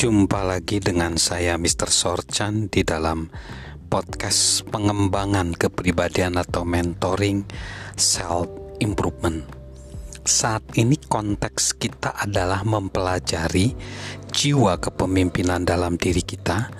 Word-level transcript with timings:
Jumpa 0.00 0.48
lagi 0.48 0.80
dengan 0.80 1.20
saya 1.20 1.60
Mr. 1.60 1.92
Sorchan 1.92 2.72
di 2.72 2.80
dalam 2.80 3.28
podcast 3.92 4.64
pengembangan 4.72 5.52
kepribadian 5.52 6.40
atau 6.40 6.64
mentoring 6.64 7.44
self 8.00 8.48
improvement. 8.80 9.44
Saat 10.24 10.80
ini 10.80 10.96
konteks 10.96 11.76
kita 11.76 12.16
adalah 12.16 12.64
mempelajari 12.64 13.76
jiwa 14.32 14.80
kepemimpinan 14.80 15.68
dalam 15.68 16.00
diri 16.00 16.24
kita 16.24 16.72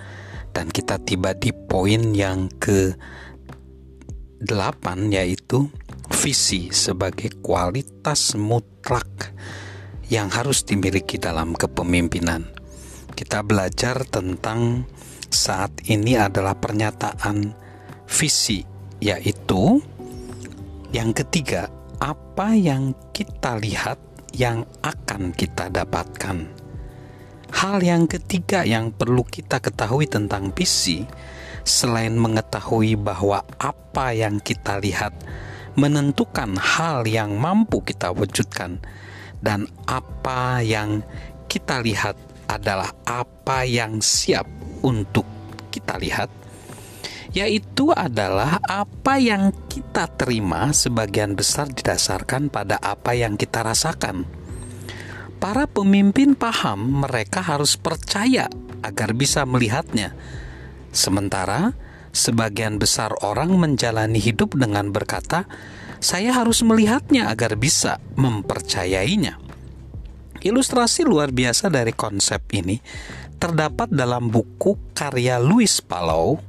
dan 0.56 0.72
kita 0.72 0.96
tiba 1.04 1.36
di 1.36 1.52
poin 1.52 2.16
yang 2.16 2.48
ke 2.56 2.96
8 4.48 4.48
yaitu 5.12 5.68
visi 6.08 6.72
sebagai 6.72 7.36
kualitas 7.44 8.32
mutlak 8.40 9.36
yang 10.08 10.32
harus 10.32 10.64
dimiliki 10.64 11.20
dalam 11.20 11.52
kepemimpinan 11.52 12.59
kita 13.20 13.44
belajar 13.44 14.08
tentang 14.08 14.88
saat 15.28 15.84
ini 15.92 16.16
adalah 16.16 16.56
pernyataan 16.56 17.52
visi, 18.08 18.64
yaitu 18.96 19.76
yang 20.88 21.12
ketiga, 21.12 21.68
apa 22.00 22.56
yang 22.56 22.96
kita 23.12 23.60
lihat 23.60 24.00
yang 24.32 24.64
akan 24.80 25.36
kita 25.36 25.68
dapatkan. 25.68 26.48
Hal 27.52 27.84
yang 27.84 28.08
ketiga 28.08 28.64
yang 28.64 28.88
perlu 28.88 29.20
kita 29.28 29.60
ketahui 29.60 30.08
tentang 30.08 30.48
visi, 30.56 31.04
selain 31.60 32.16
mengetahui 32.16 32.96
bahwa 32.96 33.44
apa 33.60 34.16
yang 34.16 34.40
kita 34.40 34.80
lihat 34.80 35.12
menentukan 35.76 36.56
hal 36.56 37.04
yang 37.04 37.36
mampu 37.36 37.84
kita 37.84 38.16
wujudkan, 38.16 38.80
dan 39.44 39.68
apa 39.84 40.64
yang 40.64 41.04
kita 41.52 41.84
lihat 41.84 42.29
adalah 42.50 42.90
apa 43.06 43.62
yang 43.62 44.02
siap 44.02 44.50
untuk 44.82 45.22
kita 45.70 45.94
lihat, 46.02 46.26
yaitu 47.30 47.94
adalah 47.94 48.58
apa 48.66 49.22
yang 49.22 49.54
kita 49.70 50.10
terima 50.18 50.74
sebagian 50.74 51.38
besar 51.38 51.70
didasarkan 51.70 52.50
pada 52.50 52.82
apa 52.82 53.14
yang 53.14 53.38
kita 53.38 53.62
rasakan. 53.62 54.26
Para 55.40 55.64
pemimpin 55.70 56.36
paham 56.36 57.06
mereka 57.06 57.40
harus 57.40 57.78
percaya 57.78 58.50
agar 58.82 59.16
bisa 59.16 59.46
melihatnya, 59.48 60.12
sementara 60.92 61.72
sebagian 62.10 62.76
besar 62.76 63.14
orang 63.24 63.54
menjalani 63.56 64.20
hidup 64.20 64.58
dengan 64.58 64.92
berkata, 64.92 65.48
"Saya 66.02 66.36
harus 66.36 66.60
melihatnya 66.60 67.30
agar 67.32 67.56
bisa 67.56 68.02
mempercayainya." 68.20 69.49
Ilustrasi 70.40 71.04
luar 71.04 71.36
biasa 71.36 71.68
dari 71.68 71.92
konsep 71.92 72.40
ini 72.56 72.80
terdapat 73.36 73.92
dalam 73.92 74.32
buku 74.32 74.96
karya 74.96 75.36
Louis 75.36 75.84
Palou, 75.84 76.40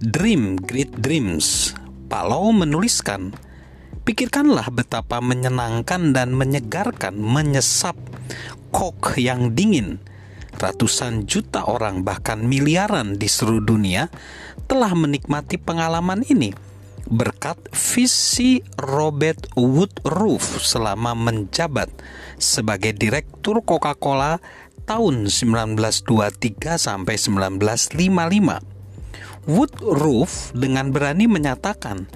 Dream 0.00 0.56
Great 0.56 0.96
Dreams. 0.96 1.76
Palou 2.08 2.56
menuliskan, 2.56 3.36
Pikirkanlah 4.04 4.68
betapa 4.68 5.20
menyenangkan 5.20 6.16
dan 6.16 6.32
menyegarkan 6.32 7.16
menyesap 7.16 7.96
kok 8.72 9.16
yang 9.20 9.52
dingin. 9.52 10.00
Ratusan 10.56 11.28
juta 11.28 11.68
orang 11.68 12.00
bahkan 12.00 12.40
miliaran 12.44 13.20
di 13.20 13.28
seluruh 13.28 13.64
dunia 13.64 14.12
telah 14.68 14.92
menikmati 14.96 15.60
pengalaman 15.60 16.24
ini 16.28 16.52
berkat 17.08 17.56
visi 17.72 18.64
Robert 18.80 19.52
Woodruff 19.56 20.60
selama 20.64 21.12
menjabat 21.12 21.92
sebagai 22.40 22.96
direktur 22.96 23.60
Coca-Cola 23.60 24.40
tahun 24.88 25.28
1923 25.28 26.80
sampai 26.80 27.16
1955. 27.16 28.60
Woodruff 29.44 30.56
dengan 30.56 30.88
berani 30.88 31.28
menyatakan, 31.28 32.08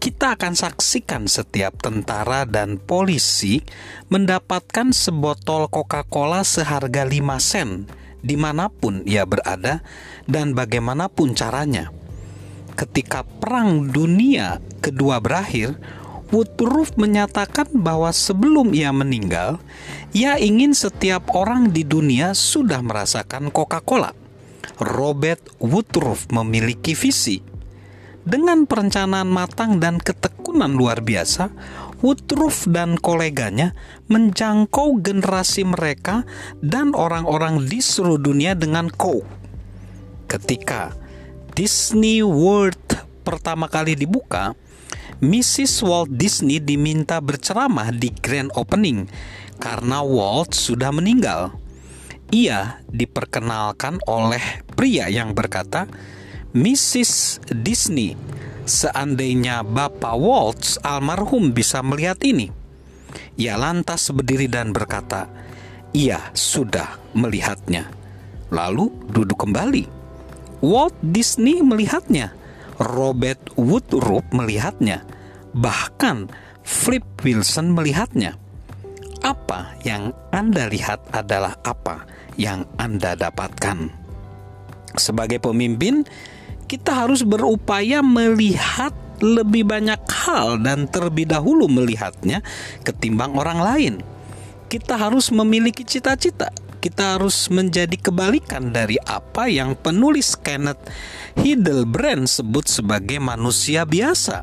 kita 0.00 0.32
akan 0.40 0.56
saksikan 0.56 1.28
setiap 1.28 1.76
tentara 1.84 2.48
dan 2.48 2.80
polisi 2.80 3.60
mendapatkan 4.08 4.96
sebotol 4.96 5.68
Coca-Cola 5.68 6.40
seharga 6.40 7.04
5 7.04 7.20
sen 7.36 7.84
di 8.20 8.36
mana 8.36 8.68
pun 8.68 9.04
ia 9.04 9.24
berada 9.24 9.84
dan 10.28 10.52
bagaimanapun 10.56 11.32
caranya 11.36 11.92
ketika 12.74 13.22
Perang 13.22 13.90
Dunia 13.90 14.60
Kedua 14.80 15.20
berakhir, 15.20 15.76
Woodruff 16.32 16.96
menyatakan 16.96 17.68
bahwa 17.76 18.08
sebelum 18.16 18.72
ia 18.72 18.88
meninggal, 18.96 19.60
ia 20.16 20.40
ingin 20.40 20.72
setiap 20.72 21.28
orang 21.36 21.68
di 21.68 21.84
dunia 21.84 22.32
sudah 22.32 22.80
merasakan 22.80 23.52
Coca-Cola. 23.52 24.16
Robert 24.80 25.44
Woodruff 25.60 26.32
memiliki 26.32 26.96
visi. 26.96 27.44
Dengan 28.24 28.64
perencanaan 28.64 29.28
matang 29.28 29.84
dan 29.84 30.00
ketekunan 30.00 30.72
luar 30.72 31.04
biasa, 31.04 31.52
Woodruff 32.00 32.64
dan 32.64 32.96
koleganya 32.96 33.76
menjangkau 34.08 34.96
generasi 35.04 35.68
mereka 35.68 36.24
dan 36.64 36.96
orang-orang 36.96 37.68
di 37.68 37.84
seluruh 37.84 38.16
dunia 38.16 38.56
dengan 38.56 38.88
Coke. 38.88 39.28
Ketika 40.24 40.96
Disney 41.50 42.22
World 42.22 42.78
pertama 43.26 43.66
kali 43.66 43.98
dibuka, 43.98 44.54
Mrs. 45.18 45.82
Walt 45.82 46.10
Disney 46.14 46.62
diminta 46.62 47.18
berceramah 47.18 47.90
di 47.90 48.14
grand 48.14 48.54
opening 48.54 49.10
karena 49.58 50.00
Walt 50.00 50.54
sudah 50.54 50.94
meninggal. 50.94 51.50
Ia 52.30 52.78
diperkenalkan 52.86 53.98
oleh 54.06 54.62
pria 54.78 55.10
yang 55.10 55.34
berkata, 55.34 55.90
"Mrs. 56.54 57.42
Disney, 57.50 58.14
seandainya 58.62 59.66
Bapak 59.66 60.14
Walt 60.14 60.78
almarhum 60.86 61.50
bisa 61.50 61.82
melihat 61.82 62.22
ini." 62.22 62.54
Ia 63.34 63.58
lantas 63.58 64.06
berdiri 64.14 64.46
dan 64.46 64.70
berkata, 64.70 65.26
"Ia 65.90 66.30
sudah 66.30 66.96
melihatnya." 67.18 67.90
Lalu 68.54 68.90
duduk 69.10 69.42
kembali. 69.46 69.99
Walt 70.60 70.92
Disney 71.00 71.64
melihatnya, 71.64 72.36
Robert 72.76 73.40
Woodruff 73.56 74.24
melihatnya, 74.32 75.04
bahkan 75.56 76.28
Flip 76.60 77.04
Wilson 77.24 77.72
melihatnya. 77.72 78.36
Apa 79.20 79.76
yang 79.84 80.16
Anda 80.32 80.68
lihat 80.68 81.12
adalah 81.12 81.56
apa 81.64 82.08
yang 82.36 82.64
Anda 82.80 83.16
dapatkan. 83.16 83.92
Sebagai 84.96 85.40
pemimpin, 85.40 86.04
kita 86.68 87.04
harus 87.04 87.24
berupaya 87.24 88.00
melihat 88.00 88.92
lebih 89.20 89.68
banyak 89.68 90.00
hal 90.08 90.60
dan 90.64 90.88
terlebih 90.88 91.28
dahulu 91.28 91.68
melihatnya 91.68 92.40
ketimbang 92.80 93.36
orang 93.36 93.60
lain. 93.60 93.94
Kita 94.72 94.96
harus 94.96 95.28
memiliki 95.34 95.84
cita-cita, 95.84 96.48
kita 96.80 97.20
harus 97.20 97.52
menjadi 97.52 97.94
kebalikan 98.00 98.72
dari 98.72 98.96
apa 99.04 99.46
yang 99.52 99.76
penulis 99.76 100.32
Kenneth 100.34 100.80
Hiddelbrand 101.36 102.24
sebut 102.24 102.66
sebagai 102.66 103.20
manusia 103.20 103.84
biasa 103.84 104.42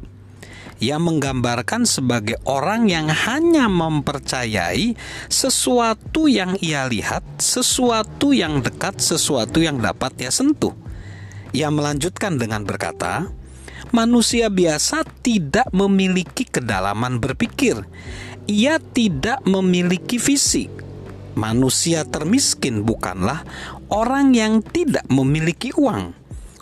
yang 0.77 1.09
menggambarkan 1.09 1.89
sebagai 1.89 2.37
orang 2.45 2.85
yang 2.85 3.09
hanya 3.09 3.65
mempercayai 3.65 4.93
sesuatu 5.25 6.29
yang 6.29 6.53
ia 6.61 6.85
lihat, 6.85 7.25
sesuatu 7.41 8.29
yang 8.29 8.61
dekat, 8.61 9.01
sesuatu 9.01 9.57
yang 9.57 9.81
dapat 9.81 10.13
ia 10.21 10.29
sentuh. 10.29 10.77
Ia 11.57 11.73
melanjutkan 11.73 12.37
dengan 12.37 12.61
berkata, 12.61 13.25
manusia 13.89 14.53
biasa 14.53 15.01
tidak 15.25 15.65
memiliki 15.73 16.45
kedalaman 16.45 17.17
berpikir. 17.17 17.81
Ia 18.47 18.79
tidak 18.79 19.43
memiliki 19.43 20.21
visi, 20.21 20.71
manusia 21.37 22.01
termiskin 22.01 22.81
bukanlah 22.81 23.45
orang 23.93 24.33
yang 24.33 24.65
tidak 24.65 25.05
memiliki 25.05 25.69
uang. 25.77 26.17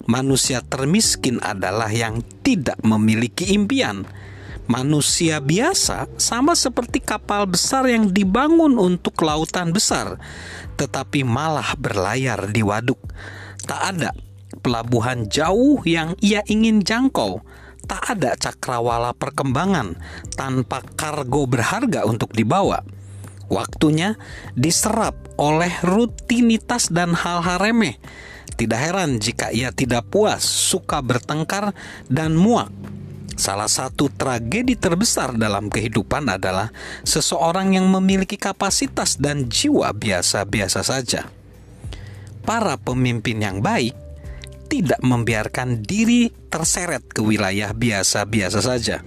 Manusia 0.06 0.62
termiskin 0.62 1.42
adalah 1.42 1.89
yang 1.89 2.22
tidak 2.45 2.77
memiliki 2.86 3.56
impian. 3.56 4.06
Manusia 4.69 5.42
biasa 5.42 6.12
sama 6.19 6.54
seperti 6.54 7.01
kapal 7.01 7.50
besar 7.50 7.89
yang 7.89 8.12
dibangun 8.12 8.77
untuk 8.77 9.18
lautan 9.25 9.74
besar, 9.74 10.18
tetapi 10.78 11.25
malah 11.25 11.74
berlayar 11.78 12.50
di 12.50 12.62
waduk. 12.62 12.98
Tak 13.66 13.81
ada 13.98 14.12
pelabuhan 14.62 15.25
jauh 15.30 15.81
yang 15.86 16.13
ia 16.21 16.45
ingin 16.45 16.81
jangkau. 16.86 17.42
Tak 17.86 18.18
ada 18.18 18.33
cakrawala 18.33 19.13
perkembangan 19.13 19.94
tanpa 20.33 20.81
kargo 20.98 21.45
berharga 21.45 22.01
untuk 22.10 22.33
dibawa 22.33 22.81
Waktunya 23.47 24.18
diserap 24.57 25.13
oleh 25.38 25.71
rutinitas 25.86 26.89
dan 26.89 27.13
hal-hal 27.13 27.62
remeh. 27.62 27.97
Tidak 28.56 28.80
heran 28.80 29.19
jika 29.19 29.51
ia 29.51 29.75
tidak 29.75 30.07
puas, 30.07 30.42
suka 30.42 31.03
bertengkar, 31.03 31.75
dan 32.07 32.33
muak. 32.39 32.71
Salah 33.36 33.68
satu 33.68 34.07
tragedi 34.07 34.80
terbesar 34.80 35.36
dalam 35.36 35.68
kehidupan 35.68 36.31
adalah 36.31 36.71
seseorang 37.03 37.75
yang 37.75 37.92
memiliki 37.92 38.39
kapasitas 38.39 39.19
dan 39.19 39.51
jiwa 39.51 39.92
biasa-biasa 39.92 40.81
saja. 40.88 41.27
para 42.45 42.77
pemimpin 42.77 43.42
yang 43.42 43.57
baik 43.59 43.97
tidak 44.69 45.01
membiarkan 45.01 45.81
diri 45.81 46.30
terseret 46.53 47.01
ke 47.09 47.25
wilayah 47.25 47.74
biasa-biasa 47.74 48.59
saja. 48.62 49.01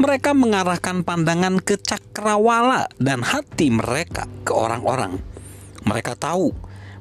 Mereka 0.00 0.32
mengarahkan 0.32 1.04
pandangan 1.04 1.60
ke 1.60 1.76
cakrawala 1.76 2.88
dan 2.96 3.20
hati 3.20 3.68
mereka 3.68 4.28
ke 4.44 4.52
orang-orang. 4.52 5.20
Mereka 5.84 6.16
tahu 6.16 6.54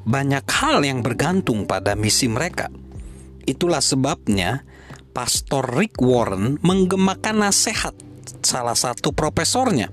banyak 0.04 0.46
hal 0.50 0.82
yang 0.82 1.06
bergantung 1.06 1.70
pada 1.70 1.94
misi 1.94 2.26
mereka. 2.26 2.68
Itulah 3.46 3.82
sebabnya 3.82 4.66
Pastor 5.12 5.68
Rick 5.68 6.00
Warren 6.00 6.58
menggemakan 6.64 7.46
nasihat 7.46 7.94
salah 8.42 8.78
satu 8.78 9.14
profesornya 9.14 9.92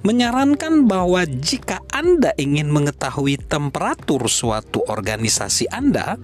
menyarankan 0.00 0.88
bahwa 0.88 1.24
jika 1.28 1.84
Anda 1.92 2.32
ingin 2.40 2.72
mengetahui 2.72 3.36
temperatur 3.36 4.28
suatu 4.32 4.80
organisasi 4.88 5.68
Anda, 5.68 6.16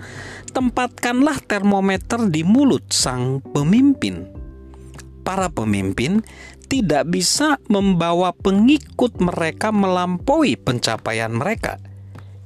tempatkanlah 0.56 1.44
termometer 1.44 2.32
di 2.32 2.40
mulut 2.40 2.88
sang 2.88 3.44
pemimpin. 3.44 4.35
Para 5.26 5.50
pemimpin 5.50 6.22
tidak 6.70 7.10
bisa 7.10 7.58
membawa 7.66 8.30
pengikut 8.30 9.18
mereka 9.18 9.74
melampaui 9.74 10.54
pencapaian 10.54 11.34
mereka. 11.34 11.82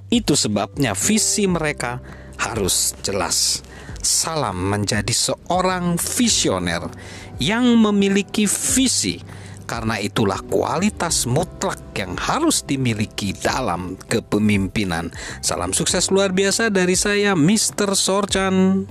Itu 0.09 0.33
sebabnya 0.33 0.97
visi 0.97 1.45
mereka 1.45 2.01
harus 2.41 2.97
jelas. 3.05 3.61
Salam 4.01 4.73
menjadi 4.73 5.13
seorang 5.13 6.01
visioner 6.01 6.89
yang 7.37 7.77
memiliki 7.77 8.49
visi 8.49 9.21
karena 9.69 10.01
itulah 10.01 10.41
kualitas 10.49 11.29
mutlak 11.29 11.79
yang 11.95 12.17
harus 12.17 12.65
dimiliki 12.65 13.37
dalam 13.37 13.95
kepemimpinan. 14.09 15.13
Salam 15.45 15.71
sukses 15.77 16.09
luar 16.09 16.33
biasa 16.33 16.73
dari 16.73 16.97
saya, 16.97 17.37
Mr. 17.37 17.93
Sorchan. 17.93 18.89